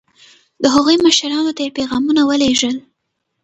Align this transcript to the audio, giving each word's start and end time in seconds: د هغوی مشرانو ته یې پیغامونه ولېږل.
د 0.61 0.63
هغوی 0.75 0.95
مشرانو 1.05 1.55
ته 1.57 1.61
یې 1.65 1.75
پیغامونه 1.77 2.21
ولېږل. 2.25 2.75